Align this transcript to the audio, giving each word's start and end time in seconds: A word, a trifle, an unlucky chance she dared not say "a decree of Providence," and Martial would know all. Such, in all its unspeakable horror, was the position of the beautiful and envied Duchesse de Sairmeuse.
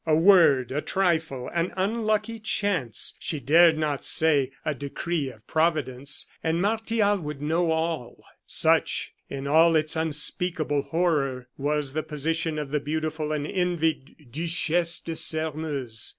A 0.07 0.15
word, 0.15 0.71
a 0.71 0.81
trifle, 0.81 1.47
an 1.49 1.71
unlucky 1.77 2.39
chance 2.39 3.13
she 3.19 3.39
dared 3.39 3.77
not 3.77 4.03
say 4.03 4.49
"a 4.65 4.73
decree 4.73 5.29
of 5.29 5.45
Providence," 5.45 6.25
and 6.43 6.59
Martial 6.59 7.19
would 7.19 7.39
know 7.39 7.69
all. 7.69 8.23
Such, 8.47 9.13
in 9.29 9.45
all 9.45 9.75
its 9.75 9.95
unspeakable 9.95 10.81
horror, 10.89 11.49
was 11.55 11.93
the 11.93 12.01
position 12.01 12.57
of 12.57 12.71
the 12.71 12.79
beautiful 12.79 13.31
and 13.31 13.45
envied 13.45 14.31
Duchesse 14.31 15.01
de 15.01 15.15
Sairmeuse. 15.15 16.09